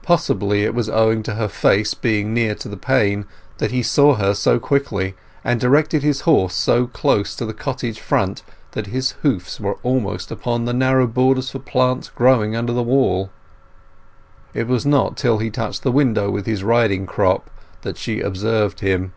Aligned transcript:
Possibly 0.00 0.64
it 0.64 0.74
was 0.74 0.88
owing 0.88 1.22
to 1.24 1.34
her 1.34 1.48
face 1.48 1.92
being 1.92 2.32
near 2.32 2.54
to 2.54 2.66
the 2.66 2.78
pane 2.78 3.26
that 3.58 3.72
he 3.72 3.82
saw 3.82 4.14
her 4.14 4.32
so 4.32 4.58
quickly, 4.58 5.16
and 5.44 5.60
directed 5.60 6.02
his 6.02 6.22
horse 6.22 6.54
so 6.54 6.86
close 6.86 7.36
to 7.36 7.44
the 7.44 7.52
cottage 7.52 8.00
front 8.00 8.42
that 8.70 8.86
his 8.86 9.10
hoofs 9.20 9.60
were 9.60 9.76
almost 9.82 10.30
upon 10.30 10.64
the 10.64 10.72
narrow 10.72 11.06
border 11.06 11.42
for 11.42 11.58
plants 11.58 12.08
growing 12.08 12.56
under 12.56 12.72
the 12.72 12.82
wall. 12.82 13.28
It 14.54 14.66
was 14.66 14.86
not 14.86 15.14
till 15.18 15.36
he 15.36 15.50
touched 15.50 15.82
the 15.82 15.92
window 15.92 16.30
with 16.30 16.46
his 16.46 16.64
riding 16.64 17.04
crop 17.04 17.50
that 17.82 17.98
she 17.98 18.20
observed 18.20 18.80
him. 18.80 19.12